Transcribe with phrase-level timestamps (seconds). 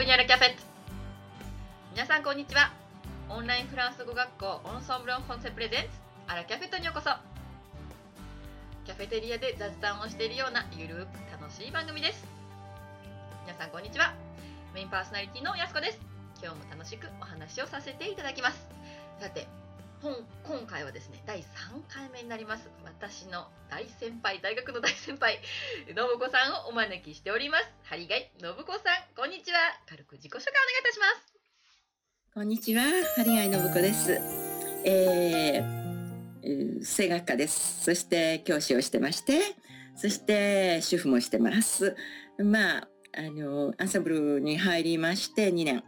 [0.00, 0.56] ブニャルキャフェ。
[1.92, 2.72] 皆さんこんにちは。
[3.28, 5.88] オンラインフランス語学校オンソンブロンフォンセプレゼンツ
[6.26, 7.10] アラキャフェットにようこそ。
[8.86, 12.26] キャフェテリアで雑談をしているようなゆるく楽しい番組です。
[13.44, 14.14] 皆さんこんにちは。
[14.72, 16.00] メインパーソナリティのやすこです。
[16.42, 18.66] 今日も楽しくお話をさせていただきます。
[19.20, 19.48] さて
[20.02, 21.42] 今今回はですね第3
[21.88, 25.40] 回目になります私の大先輩大学の大先輩
[25.86, 28.82] 信子さんをお招きしておりますハリガイ信子さん
[29.14, 31.30] こんにちは軽く自己紹介お願いいたします
[32.32, 32.82] こんにちは、
[33.16, 34.12] ハリガイ信子です。
[34.84, 37.82] えー、声楽家です。
[37.82, 39.40] そして教師をしてまして、
[39.96, 41.96] そして主婦もしてます。
[42.38, 45.82] まあ、あの、アンサンブルに入りまして2年。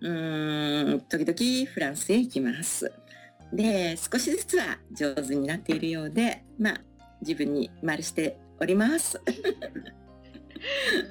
[0.00, 2.90] うん、時々フランスへ行きます。
[3.52, 6.80] で、少しずつは上手になっているようで、まあ、
[7.20, 9.12] 自分に丸しております。
[9.12, 9.20] そ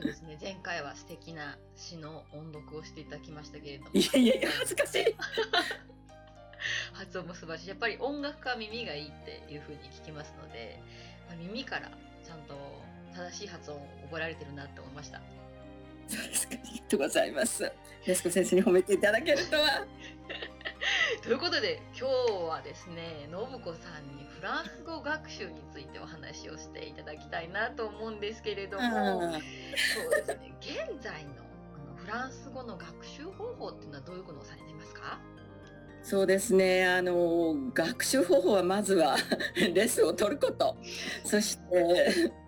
[0.02, 5.16] うですね前回は素敵な詩の音読をしていただきましたけれどもいやいやいや、恥ずかしい。
[6.94, 10.82] 発音も素晴らしいやっぱり音楽家は耳がいいっていうふうに聞きますので、
[11.28, 11.92] まあ耳から
[12.24, 12.56] ちゃんと
[13.16, 15.22] 正しい発音を覚えられてるなって思いました
[16.08, 16.56] そうですか。
[16.56, 17.72] ありがとうございます。
[18.06, 19.86] 安子先生に褒めていただけるとは。
[21.26, 31.32] ということで今日はですね信子さんにフランス語学習についてお話をしていただきたいなと思うんですけれどもあそうですね現在の
[31.74, 35.20] あのフランス語の学習方法っていうのはどういうことをされてますか？
[36.04, 36.86] そうですね。
[36.88, 39.16] あの学習方法はまずは
[39.58, 40.78] レッスンを取ること。
[41.24, 42.45] そしてあ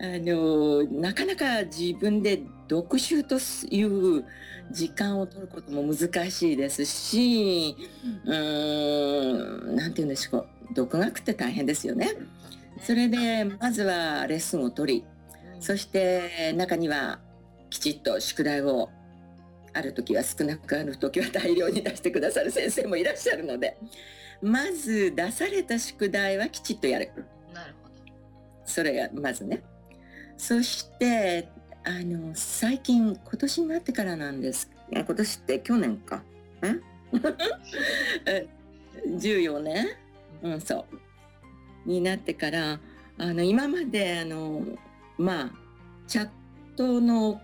[0.00, 3.38] のなかなか自分で読習と
[3.70, 4.24] いう
[4.70, 7.76] 時間を取ることも難しいですし、
[8.24, 10.46] うーん、なんて言うんでしょう。
[10.74, 12.10] 独学って大変ですよね。
[12.82, 15.04] それでまずはレッスンを取り、
[15.60, 17.18] そして中には
[17.70, 18.90] きちっと宿題を
[19.72, 23.76] ある時は少なくある時は大量に出してくださる先生もいらっしゃるので
[24.40, 27.12] まず出された宿題はきちっとやる
[27.52, 27.94] なるほど
[28.64, 29.62] それがまずね
[30.38, 31.48] そして
[31.84, 34.70] あの最近今年になってからなんです。
[34.90, 36.16] 今年って去年か。
[36.16, 36.22] ん
[38.24, 38.46] え
[39.04, 39.86] 14年？
[40.42, 40.86] うんそ
[41.86, 41.90] う。
[41.90, 42.78] になってから
[43.18, 44.62] あの今まであの
[45.18, 45.50] まあ
[46.06, 46.28] チャッ
[46.76, 47.40] トの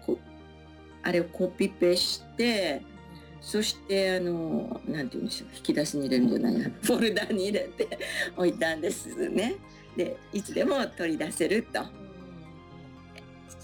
[1.02, 2.82] あれをコピペして
[3.40, 5.48] そしてあのなんて言うんでしょう。
[5.56, 6.70] 引き出しに入れるんじゃないや。
[6.80, 7.88] フォルダに入れて
[8.36, 9.56] 置いたんですね。
[9.96, 12.03] でいつでも取り出せると。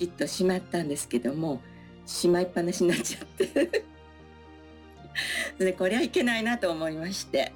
[0.00, 1.60] きちっとしまったんですけども
[2.06, 3.84] しまいっぱなしになっちゃって。
[5.58, 7.52] でこれはいけないなと思いまして。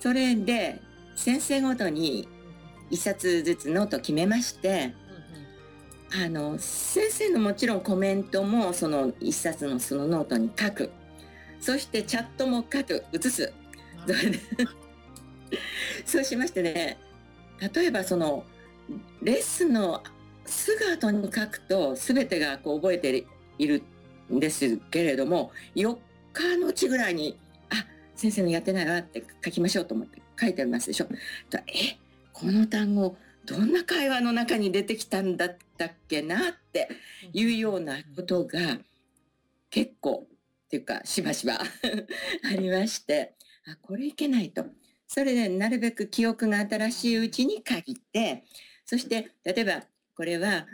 [0.00, 0.82] それで
[1.16, 2.28] 先生ごとに
[2.90, 4.92] 一冊ずつノート決めまして
[6.12, 10.90] あの先生のもちろんコメントもその一冊のそのノートに書く。
[11.60, 13.04] そしてチャットも書く。
[13.12, 13.52] 写す。
[16.04, 16.98] そうしましてね
[17.74, 18.44] 例えばその
[19.22, 20.02] レッスンの
[20.46, 23.26] すぐ後に書くと全てがこう覚えて
[23.58, 23.82] いる
[24.32, 25.96] んですけれども4
[26.32, 27.38] 日のうちぐらいに
[27.70, 31.06] 「あ先生のやってないわ」って書きましょうと思って書いてありますでしょ。
[31.50, 31.98] とえ
[32.32, 33.16] この単語
[33.46, 36.88] どんな会話の中に出てきたんだったっけなって
[37.32, 38.78] いうようなことが
[39.70, 43.34] 結構っていうかしばしば ありまして
[43.66, 44.64] あこれいけないと
[45.06, 48.44] それでなるべく記憶が新しいうちに書いて
[48.86, 49.84] そして例えば
[50.16, 50.66] これは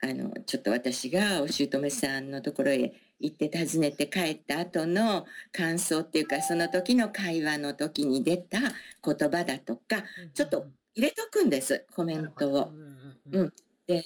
[0.00, 8.70] あのちょっと私がお姑さんのところへ行って訪ねて帰った後の感想っていうかその時の会話の時に出た言
[9.02, 10.04] 葉だとか
[10.34, 12.72] ちょっと入れとくんですコメントを。
[13.32, 13.52] うん
[13.86, 14.04] で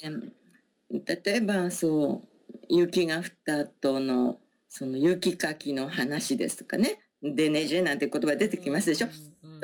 [0.91, 4.39] 例えばそう雪が降った後の
[4.69, 9.09] その雪かきの話ですとかね「でねじ」なんて言葉出てきますでしょ。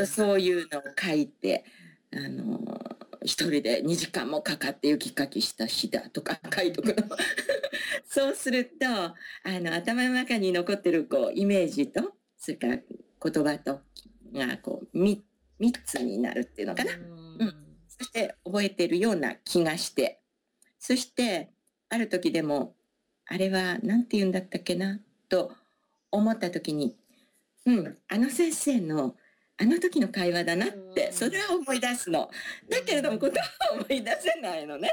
[0.06, 1.64] そういうのを書いて
[2.12, 7.08] あの一人で2時間もかかって雪かきした日だとか 書いとくの。
[8.06, 13.82] そうするとあの頭の中に残ってるこうイメージとそれから言葉と
[14.32, 15.20] がこう 3,
[15.60, 16.92] 3つになるっていうのかな。
[17.88, 20.20] そして覚えてるような気がして
[20.78, 21.50] そして
[21.88, 22.76] ある時でも
[23.26, 25.52] あれは何て言うんだったっけなと
[26.10, 26.96] 思った時に
[27.66, 29.16] うんあの先生の
[29.60, 32.30] あの時の会話だなってそれは思い出すの
[32.68, 34.90] だけれどもことは思い出せないのね。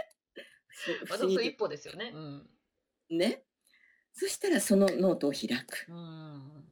[1.09, 2.11] まず一歩ですよね。
[2.13, 3.43] うん、ね
[4.13, 5.85] そしたらそのノートを開く。
[5.89, 6.65] うん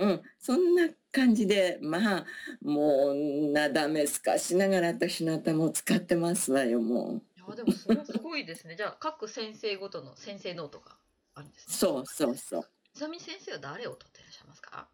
[0.00, 2.26] うん、そんな感じでまあ
[2.62, 8.76] もうなだめすかしながら私の頭を使ってますわよもいやでもそれはすごいですね。
[8.76, 10.96] じゃあ各先生ごとの先生ノートが
[11.34, 11.74] あるんですね。
[11.74, 12.68] そうそうそう。
[12.94, 14.88] ちなみに先生は誰を取っていらっしゃいますか？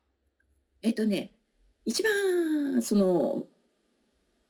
[0.83, 1.33] えっとね、
[1.85, 3.47] 一番、その、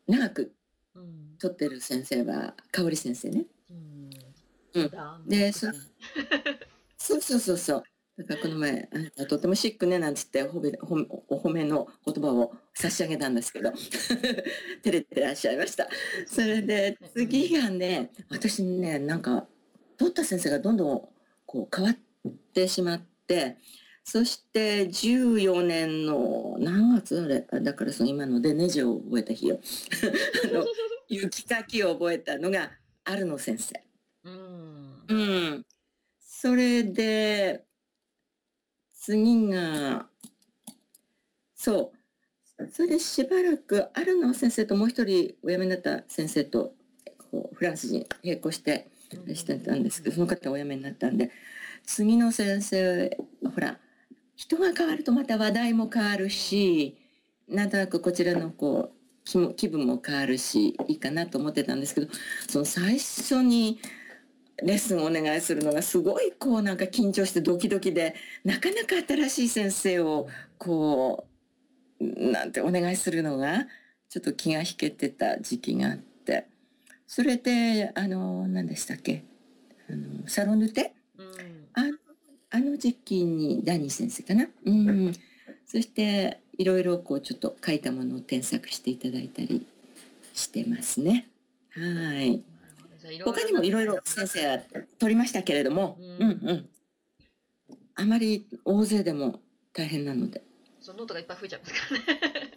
[0.06, 0.54] 長く
[0.94, 1.36] うん。
[1.38, 3.46] 取ってる先生は、香織先生ね。
[3.70, 4.10] うん。
[4.74, 5.68] うんだでそ
[6.98, 7.84] そうそうそうそう。
[8.16, 8.88] だからこの前、
[9.28, 10.72] とてもシックねなんつって褒め
[11.28, 13.72] お褒めの言葉を差し上げたんですけど、
[14.82, 15.88] 照れてらっしゃいました。
[16.26, 19.46] それで次がね、私ね、なんか、
[19.96, 21.08] 取った先生がどんどん
[21.44, 21.96] こう変わっ
[22.52, 23.58] てしまって、
[24.04, 27.60] そして14年の何月あれ？
[27.62, 29.58] だからその今のでネジを覚えた日よ。
[30.44, 30.64] あの
[31.08, 32.72] 雪かきを覚えたのが
[33.04, 33.82] アルノ先生。
[34.24, 35.04] うん。
[35.08, 35.66] うん。
[36.20, 37.64] それで、
[38.94, 40.08] 次が、
[41.54, 41.92] そ
[42.58, 42.68] う。
[42.70, 46.74] それでしばらく、アルノ先生ともう一人お辞めになった先生と、
[47.30, 48.90] フランス人並行して
[49.34, 51.30] してたんですけど、その方お辞めになったんで、
[51.84, 53.18] 次の先生、
[53.54, 53.78] ほら、
[54.36, 56.96] 人が変わるとまた話題も変わるし、
[57.48, 62.08] なんとなくこちらのこう、気も気分も変わるし、いいかなと思ってたんですけど、
[62.48, 63.80] その最初に、
[64.62, 68.14] レッスンをお願いするのがすごいこうなんか緊張してドキドキで
[68.44, 70.28] なかなか新しい先生を
[70.58, 71.26] こ
[72.00, 73.66] うなんてお願いするのが
[74.08, 76.46] ちょっと気が引けてた時期があって
[77.08, 79.24] それであの何でしたっけ？
[79.90, 80.94] あのサロンヌテ？
[82.54, 84.46] あの時期にダニー先生かな？
[84.64, 85.12] うん
[85.66, 89.66] そしていろいろこうちょっと書いたものを添削していただいたり
[90.34, 91.26] してますね
[91.70, 91.80] は
[92.22, 92.44] い。
[93.24, 94.58] 他にもいろいろ先生は
[95.00, 96.68] 取りましたけれども、ううんん、うん
[97.96, 99.40] あまり大勢でも
[99.72, 100.42] 大変なので。
[100.80, 102.52] そのノートがいっぱい増えちゃいますからね。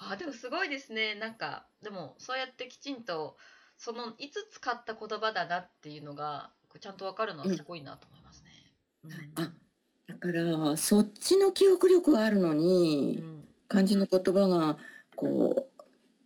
[0.10, 1.14] あでもすごいですね。
[1.16, 3.36] なんかでもそうやってきちんと
[3.76, 8.50] そのいつ使った言葉だなっていうのがちゃんとわかるのはすごいなと思いますね。
[9.04, 9.12] うん
[9.44, 9.52] あ、
[10.06, 14.78] だからそっちの記憶力はあるのうに、ん漢字の言葉が
[15.14, 15.82] こう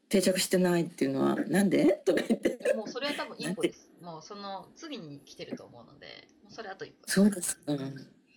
[0.08, 2.00] 定着してないっていうのはなんで？
[2.04, 2.74] とか言って。
[2.76, 3.90] もうそれは多分一歩です。
[4.00, 6.96] もうその次に来てると思うので、もうそれあと一歩。
[7.06, 7.72] そうですか。
[7.72, 7.96] うん。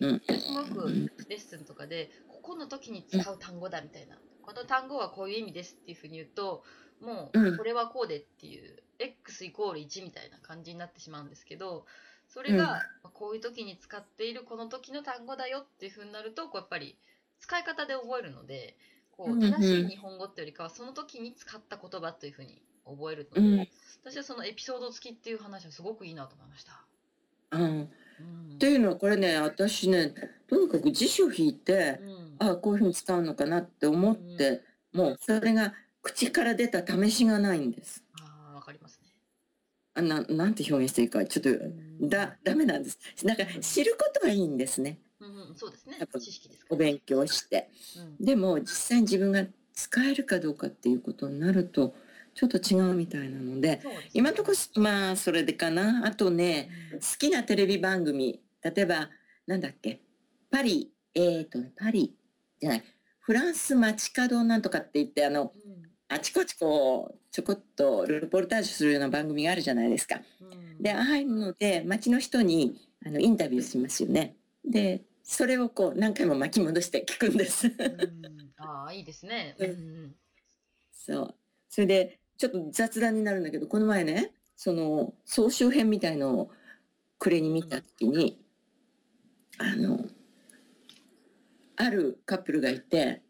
[0.52, 0.90] ごく
[1.28, 4.16] レッスンとかでここの時に使う単語だみたいな、
[4.46, 6.62] この単語はこういう意味ですっていうふうに言うと
[7.02, 7.56] もううん。
[7.56, 11.84] これはこうでっていう x イコール1みたいな感じになってしまうんですけど
[12.28, 12.82] それが、
[13.14, 16.96] こういう時に使っているこの時の単語だよっていうふうになるとこうやっぱり
[17.38, 18.76] 使い方で覚えるので
[19.16, 19.52] こうんううん。
[19.52, 23.68] 正しい日本語っていうよりかはその時に使った言葉というふうに覚えるので、うん。
[24.04, 26.84] 私はそのエピソード付きっていう話はすごくいいなと思いました。
[27.52, 27.62] うん。
[27.62, 28.54] うん。
[28.54, 30.14] っていうのはこれね、私ね、
[30.48, 34.62] とにかく辞書引いて、うんあこういうふうに使うのかなって思って、
[34.92, 38.04] もうそれが口から出た試しがないんです。
[38.20, 39.08] ああわかりますね。
[39.94, 42.98] あななんて表現していいかちょっとだダメなんです。
[43.24, 44.98] なんか知ることはいいんですね。
[45.20, 46.76] うんうん、そうですね知識ですから。
[46.76, 47.70] お勉強して。
[47.96, 49.44] うんでも実際に自分が
[49.74, 51.94] 使えるかどうかっていうことになると
[52.34, 56.06] ちょっと違うみたいなので、ね今のところまあそれでかな。
[56.06, 59.08] あとね、うん好きなテレビ番組、例えば
[59.46, 60.00] なんだっけ、
[60.50, 62.14] パリ、えーとね、パリ
[62.60, 62.84] じゃない、
[63.20, 70.20] フランス街角なんとかって言ってあのうんあちこちこうちょこっとルポルタージュするような番組があるじゃないですか。
[70.40, 74.36] うんで、ああいうので、街の人にあのインタビューしますよね。
[74.64, 77.68] で、それをこう何回も巻き戻して聞くんです。
[77.68, 79.56] うんああいいですね。
[79.58, 80.14] うんうん
[80.92, 81.34] そう。
[81.68, 86.50] それで、ちょっと雑談になるんだけど、この前ね、その総集編みたいのを
[87.18, 88.42] 暮れに見た時に、
[89.58, 90.04] あの、
[91.76, 93.22] あるカップルがいて、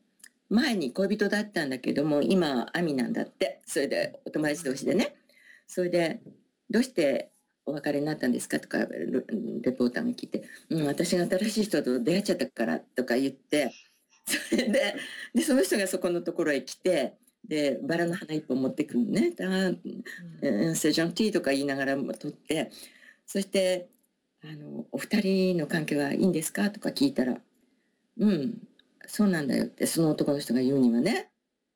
[0.48, 3.60] 前に恋人だったんだけども、今はアミなんだって。
[3.66, 5.16] それでお友達同士でね。
[5.66, 6.20] それで、
[6.70, 7.32] どうして
[7.64, 13.72] お別れになったんですかとか、レポーターが聞いて、うん、私が新しい人と出会っちゃったからとか言って、
[14.24, 14.94] それで、
[15.34, 17.14] で、その人がそこのところへ来て、
[17.46, 19.32] で、バラの花一本持ってくるね。
[19.40, 19.72] あ
[20.42, 22.70] うん、セジョンティーとか言いながらも取って、
[23.24, 23.88] そして、
[24.42, 27.40] あの、お二人の関係はいいんですかとか聞いたら、
[28.18, 28.62] うん、
[29.06, 31.30] そうなんだよって、その男の人が言うにはね、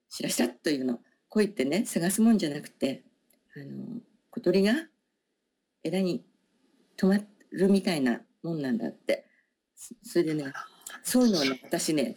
[0.08, 1.00] しらしらっというの。
[1.28, 3.04] 恋ってね、探すもんじゃなくて、
[3.56, 4.72] あの、小鳥が
[5.84, 6.24] 枝に
[6.96, 7.18] 止ま
[7.52, 9.26] るみたいなもんなんだって。
[9.76, 10.52] そそれでね、
[11.02, 12.16] そういうのをね、私ね、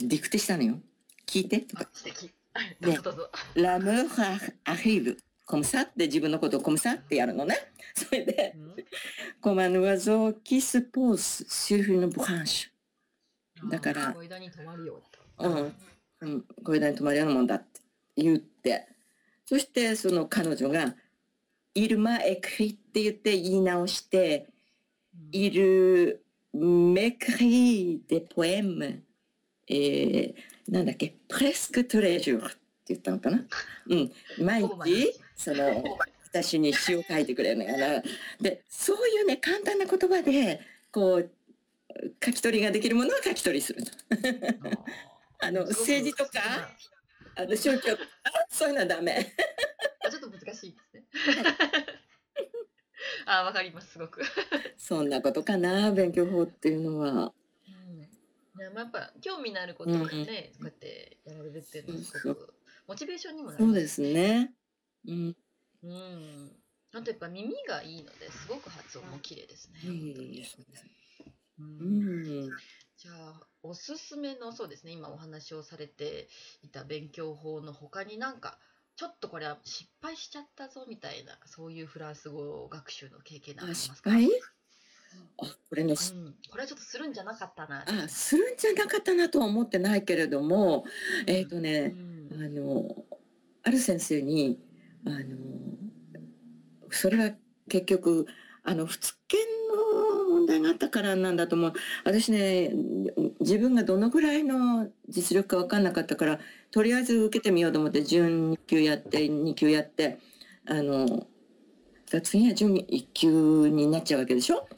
[0.00, 0.80] ディクテしたのよ。
[1.26, 2.30] 聞いてとかあ素敵。
[2.52, 3.30] はいどうぞどうぞ。
[3.54, 5.18] ラムハアヒーブ。
[5.46, 7.56] コムサって自分のことをコムサってやるのね。
[7.94, 8.54] それで、
[9.40, 12.68] コマヌワゾーキスポース、シューフのブハンシ
[13.68, 15.02] だからあー間に止まるよう
[15.38, 15.50] だと。
[15.50, 15.72] うんュ。
[16.22, 17.80] うん、これで止まるようなもんだって
[18.16, 18.86] 言って、
[19.46, 20.94] そしてその彼女が、
[21.74, 24.60] イルマエクリって言って言い直して、うん
[25.32, 29.02] いる、メクリー・デ・ポエム、
[29.68, 30.34] えー、
[30.68, 32.56] なんだっけ、プレスク・トレジューって
[32.88, 33.44] 言ったのかな？
[33.88, 34.12] うん。
[34.38, 35.84] 毎日日、その、
[36.26, 38.02] 私に詩を書いてくれるのよな。
[38.40, 40.60] で、そういうね、簡単な言葉で、
[40.92, 41.30] こう、
[42.24, 43.86] 書き取りができるものは書き取りするの。
[45.40, 46.40] あの、政治とか、
[47.36, 48.02] あの、宗教とか、
[48.50, 49.34] そういうのはダメ。
[50.04, 51.04] あちょっと難しいですね。
[53.26, 54.22] あわかりますすごく。
[54.76, 57.32] そんなことかな、勉強法っていうのは。
[57.66, 58.08] うんね
[58.74, 62.54] まあやっぱ興味のあることをね、こうやってやられるっていうのはすごく
[62.86, 64.52] モチベーションにもなりまそうですね。
[65.06, 65.36] うん。
[65.84, 66.52] うん。
[66.92, 69.80] あとやっぱ耳がいいのですごく発音も綺麗ですね。
[69.84, 70.90] いえいえ本当に
[71.78, 71.84] うん。
[71.84, 72.56] ん。
[72.96, 76.28] じゃあおすすめのそうですね今お話をされて
[76.62, 78.58] いた勉強法の他になんか
[78.96, 84.10] ちょっとこれは失敗しちゃったぞみたいなそういうフランス語学習の経験なんかああ、りますか？
[84.10, 84.30] 失敗？
[85.38, 87.86] あ、これね、うん、これはちょっとするんじゃなかったな。
[87.86, 90.84] あ、するんじゃなかったなとは思ってないけれども、
[91.26, 91.98] えっ、とうね、
[92.28, 92.30] ん。
[92.30, 93.06] あの、
[93.62, 94.60] ある先生に、
[95.04, 95.78] あの、
[96.90, 97.36] それは
[97.68, 98.26] 結局、
[98.62, 99.49] あの、仏研の問
[100.50, 101.72] 題があったからなんだと思う。
[102.04, 102.72] 私ね、
[103.40, 106.40] 自分がどのぐらいの実力か分かんなかったから、
[106.70, 110.18] とりあえず受けてみようと思って、準2級やって、2級やって、
[110.66, 111.26] あの、
[112.22, 114.68] 次は準1級になっちゃうわけでしょ？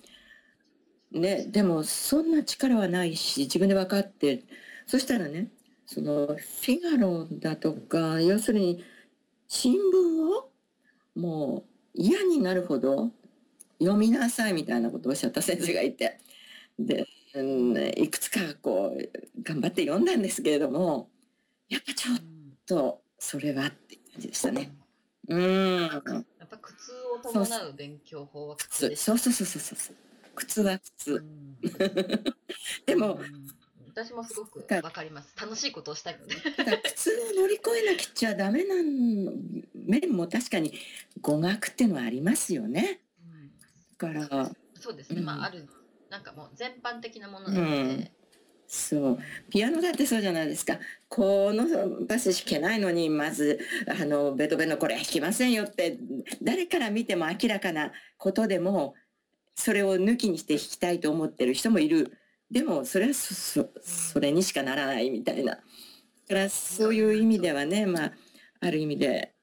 [1.13, 4.45] ね、でもそんな力はないし自分で分かって
[4.87, 5.51] そしたらね
[5.85, 8.83] そのフィガロだとか要するに
[9.47, 9.79] 新聞
[10.39, 10.51] を
[11.15, 13.11] もう嫌になるほど
[13.83, 16.19] 読みなさいみたいなことをおっしゃった先生がいて
[16.79, 21.09] で、うん、いくつかこう頑張って読んだんですけれども
[21.69, 24.73] やっぱちょっうんとそれはっていう感じでしたね。
[25.29, 26.93] うんやっぱ苦痛
[27.29, 29.05] を伴う勉強法は苦痛そです。
[29.05, 29.97] そうそうそうそうそう
[30.35, 31.57] 靴はう靴ん
[32.87, 33.63] でもうん
[33.95, 35.35] 私もすごくわかります。
[35.39, 36.35] 楽しいことをしたいので。
[36.57, 38.75] ただ苦痛を乗り越えなきゃダメな
[39.75, 40.73] 面も確かに
[41.21, 43.02] 語学っていうのはありますよね。
[44.09, 44.51] だから。
[44.75, 45.21] そうですね。
[45.21, 45.27] うん。
[45.27, 45.69] まあある
[46.11, 47.99] なんかもう全般的なものなのうん。
[47.99, 48.13] で。
[48.67, 49.19] そう。
[49.51, 50.79] ピアノだってそうじゃないですか。
[51.09, 55.99] このパス弾けないのにまずあのベートーベンのこれ弾きませんよって
[56.43, 58.95] 誰から見ても明らかなことでも
[59.55, 62.17] それを抜きにして弾きたいと思ってる人もいる。
[62.51, 65.53] でもそれはそそそれにしかならないみたいな。
[65.53, 68.13] だからそういう意味ではねまあ
[68.61, 69.35] ある意味で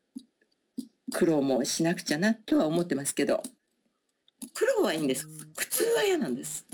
[1.11, 3.43] 苦労もしなくちゃなとは思ってますけど
[4.53, 6.65] 苦労はいいんですうん苦痛は嫌なんです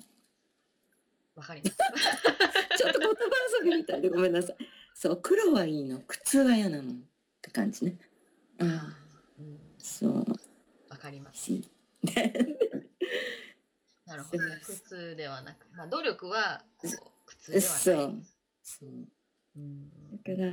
[1.35, 1.77] わかります。
[2.77, 3.15] ちょっと言葉
[3.59, 4.55] 遊びみたいでごめんなさい。
[4.93, 6.95] そう、苦労はいいの、苦痛は嫌なのっ
[7.41, 7.97] て感じね。
[8.59, 10.25] うん、うんそう。
[10.89, 11.51] わかります。
[11.51, 11.63] ね
[14.05, 14.43] なるほど。
[14.63, 16.63] 苦痛ではなく、まあ努力は
[17.25, 18.25] 苦痛ではそない。
[18.63, 18.89] そう。
[19.57, 19.91] うん
[20.23, 20.51] だから、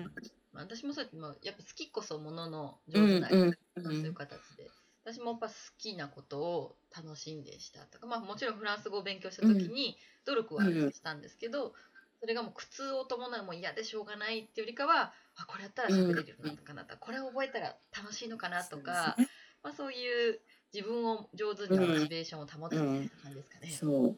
[0.52, 4.68] まあ私もそうやってまあやっぱ好きこそもののうん上手なり、うんうそういうん形で
[5.04, 11.74] 私もやっぱ好きなことを楽しんでしたとか、まあ、もちろんフランス語を勉強した時に努力はしたんですけど、
[12.20, 19.26] それがもう苦痛を伴うもう嫌でしょうがないっていうよりかはあこれやったら喋れるようになったかなとか、これを覚えたら楽しいのかなとかね。
[19.62, 20.40] まあ、そういう
[20.72, 23.68] 自分を上手にモチベーションを保つみたいな感じですかね。
[23.70, 24.16] そう。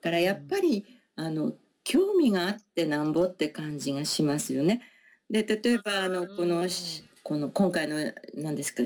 [0.00, 0.84] だからやっぱり、
[1.16, 1.52] あの、
[1.84, 4.82] 興味があってなんぼって感じがしますよね。
[5.30, 8.82] で、例えば、あの、このし、この、今回の、何ですか、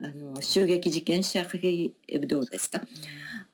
[0.00, 2.80] あの、襲撃事件、シャーリー・エブドーですか。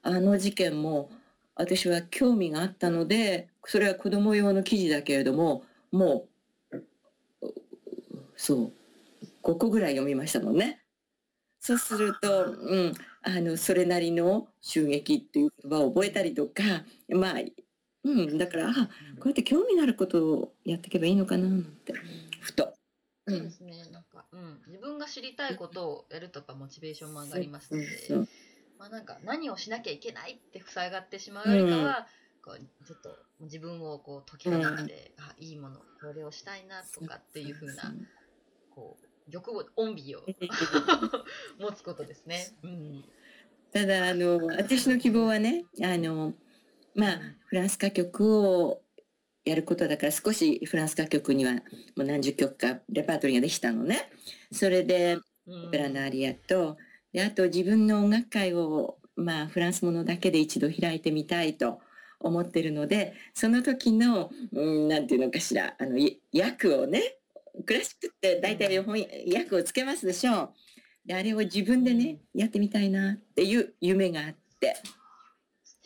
[0.03, 1.11] あの事件も
[1.57, 6.27] 私は興味があったのでそれは子供用の記事だけれどもも
[6.71, 6.79] う
[8.37, 8.73] そう
[9.43, 10.81] 5個ぐらい読みましたもんね。
[11.61, 16.63] そうすると、うん、あのそれなりの襲撃っていう言葉を覚えたりとか
[17.09, 17.33] まあ、
[18.05, 18.73] うん、だからあ
[19.19, 21.95] こうやって興味のあることをやっていけばいいのかなって
[22.41, 22.75] ふと。
[23.27, 24.03] うんそうですね、なんか、
[24.35, 27.87] うん、自分が知りたいことをやるとやっぱモチベーションも上がりますので、
[28.79, 32.07] まあなんか何をしなきゃいけないって塞がってしまうよりかは、
[32.45, 37.95] こうちょっと自分をこう解き放って、あいいものこれをしたいなとかっていう風な
[38.75, 40.25] こう欲望恩美を
[41.61, 42.57] 持つことですね。
[42.64, 43.05] うん。
[43.73, 46.35] ただあの私の希望はねあの
[46.95, 48.84] まあフランス歌曲を
[49.45, 51.61] やることだから少しフランス歌曲にはも
[51.99, 54.11] う何十曲かレパートリーができたのね。
[54.53, 56.79] それでうんオペラのアリアと
[57.13, 61.81] であと自分の音楽会をまあフランスものだけで一度開いてみたいと
[62.21, 67.19] 思ってるのでその時の、うん、なんていうのかしらあのい訳をね
[67.67, 70.51] クラシックって大体翻訳をつけますでしょう。
[71.07, 74.77] であれを自分でねやってみたいなっていう夢があって、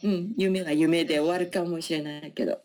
[0.05, 2.61] うん、夢が夢で終わるかもしれないけど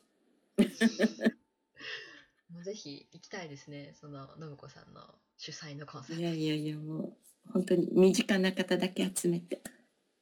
[2.54, 3.94] もうぜひ行きたいですね。
[4.00, 5.02] その信子さんの
[5.38, 6.22] 主催のコンサート。
[6.22, 7.14] いやいやいやもう
[7.52, 9.62] 本当に身近な方だけ集めて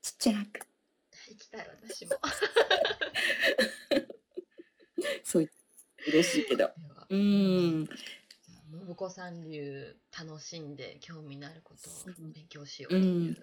[0.01, 0.67] ちっちゃく
[1.29, 2.11] 行きたい私も。
[5.23, 5.49] そう
[6.07, 6.71] 嬉しいけど
[7.09, 7.87] うん
[8.87, 13.37] 信子さん流楽しんで興味のあることをうん勉強しようという。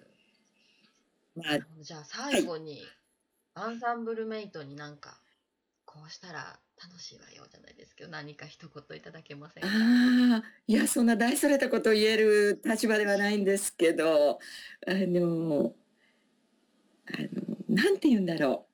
[1.35, 2.83] まあなるほどじゃあ最後に、
[3.53, 5.21] アンサンブルメイトになんか
[5.91, 9.69] こうしたら楽しいわよじゃないですけど何か一言いただけませんか？
[9.69, 14.37] ああ、いや、そんな大それたことを言える立場ではないんですけど、
[14.85, 15.73] あの、
[17.07, 18.67] あの、なんて言うんだろ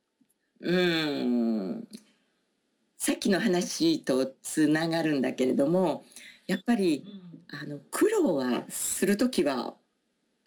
[0.59, 0.69] う。
[0.69, 1.23] うー
[1.77, 1.87] ん。
[2.97, 6.03] さっきの話とつながるんだけれども、
[6.47, 9.77] やっぱり、うんあの、苦労はするときは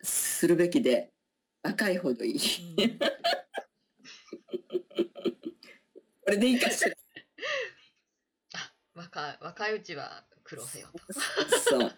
[0.02, 1.12] するべきで、
[1.62, 2.36] 若いほどいい。
[2.36, 2.98] うん
[6.28, 6.90] これでいいかしら。
[8.54, 11.00] あ若い若いうちは苦労せよと。
[11.70, 11.92] そう。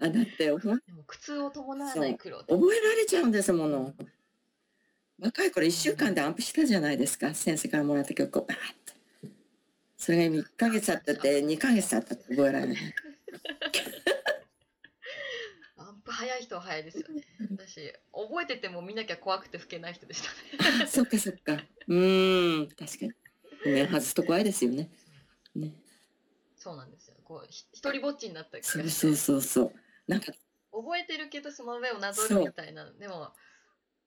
[0.00, 3.94] あ、だって、ほんでも苦痛を伴わない苦労覚えられちゃうんですもの。
[5.20, 7.32] 若い頃1週間でアンプしたじゃないですか。
[7.34, 9.30] 先生からもらった曲をバーッと。
[9.96, 12.76] それが1ヶ月経ってて2ヶ月経ったって覚えられない。
[15.76, 17.22] アンプ早い人は早いですよね。
[17.52, 20.22] 私覚えてても見なきゃ怖くて吹けない人でし
[20.58, 20.82] たね。
[20.82, 21.52] あ、そっかそっか。
[21.86, 23.12] うーん、確かに。
[23.64, 24.90] ね、外すと怖いですよね。
[25.54, 25.74] ね。
[26.56, 27.16] そうなんですよ。
[27.24, 29.72] こうひ一人ぼっちになった気そうそうそうそう。
[30.06, 30.32] なんか、
[30.72, 32.90] 覚えてるけどその上をなぞるみたいな。
[32.92, 33.32] でも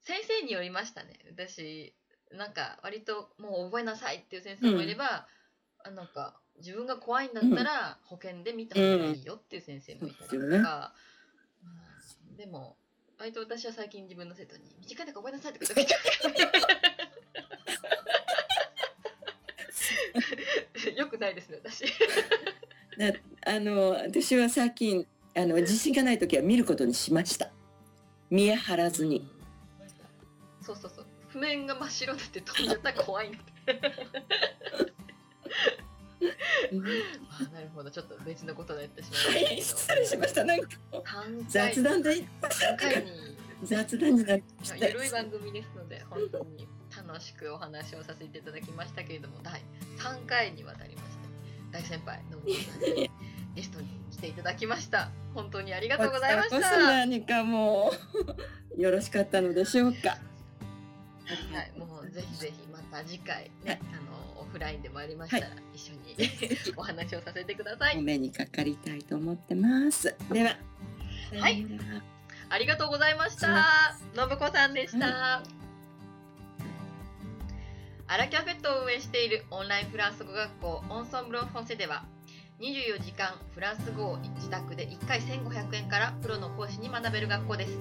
[0.01, 1.19] 先生によりましたね。
[1.29, 1.93] 私
[2.31, 5.27] なんか割ともう覚えなさいっていう先生もいれば、
[5.83, 10.93] あなんか自分が怖いんだったら保険で見た方がいいよっていう先生もいたりとか、
[12.29, 12.37] うん。
[12.37, 12.77] でも
[13.17, 15.93] 割と私は最近自分の生徒に「短いとか覚えなさい」とか言って
[20.95, 21.85] よくないですね私。
[22.97, 23.13] な
[23.45, 27.51] あの、私は最近、あの、自信がない時は見ることにしました。
[28.29, 29.29] 見え張らずに。
[30.61, 31.05] そうそうそう。
[31.29, 33.31] 譜面が真っ白になって飛んじゃったら怖い
[37.29, 37.91] あなるほど。
[37.91, 40.45] ちょっと別のことになってしまいまはい、した失礼しました。
[40.45, 41.45] なんか3回。
[41.49, 42.25] 雑談で3
[42.77, 43.35] 回に。
[43.63, 44.43] 雑談になって
[44.79, 49.61] ゆるい番組ですので本当に楽しくお話をさせていただきましたけれども第
[50.05, 51.27] 3回にわたりまして
[51.71, 53.09] 大先輩のぶさんに
[53.55, 55.09] ゲストに来ていただきました。
[55.33, 56.77] 本当にありがとうございました。
[56.77, 57.91] 何かも
[58.77, 60.09] う よろしかったのでしょうか。
[60.09, 63.79] はい、もうぜひぜひまた次回ね、はい。
[63.93, 66.15] あのオフラインでもありましたら、一緒に
[66.77, 67.97] お話をさせてください。
[67.97, 70.15] お目にかかりたいと思ってます。
[70.31, 70.57] では、
[71.39, 71.65] はい。
[72.49, 73.97] ありがとうございました。
[74.13, 75.64] 信子さんでした。
[78.07, 82.03] アラキャフェットを運営しているオンラインフランス語学校オンソンブロンフォンセでは
[82.61, 87.79] 24時間フランス語を自宅で1回1500円からプロの講師に学べる学校です。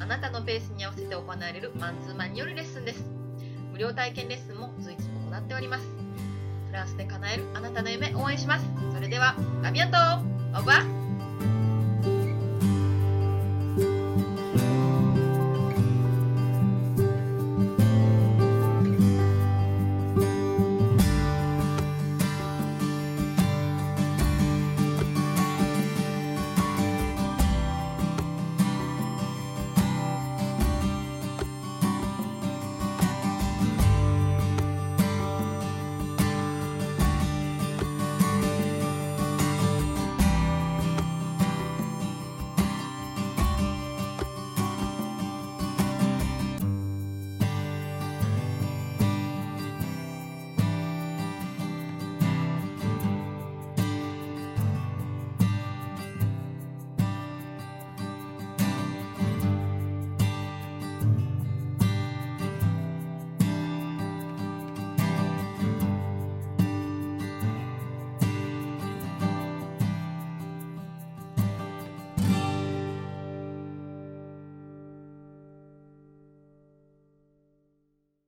[0.00, 3.04] あなたのペースに合わせて行われるマンツーマンによるレッスンです。
[3.72, 5.84] 無料体験レッスンも随時行っております。
[6.68, 8.66] フランスで叶えるあなたの夢応援します。
[8.92, 11.03] それでは、アビアントオーバー